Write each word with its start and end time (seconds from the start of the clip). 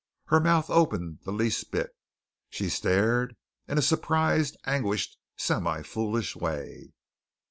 Her 0.29 0.39
mouth 0.39 0.71
opened 0.71 1.19
the 1.25 1.31
least 1.31 1.69
bit. 1.69 1.91
She 2.49 2.69
stared 2.69 3.35
in 3.67 3.77
a 3.77 3.83
surprised, 3.83 4.57
anguished, 4.65 5.15
semi 5.37 5.83
foolish 5.83 6.35
way. 6.35 6.93